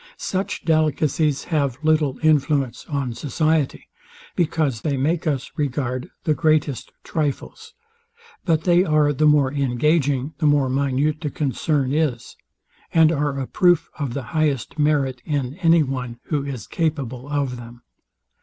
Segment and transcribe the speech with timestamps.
[0.17, 3.87] Such delicacies have little influence on society;
[4.35, 7.75] because they make us regard the greatest trifles:
[8.43, 12.35] But they are the more engaging, the more minute the concern is,
[12.91, 17.57] and are a proof of the highest merit in any one, who is capable of
[17.57, 17.83] them.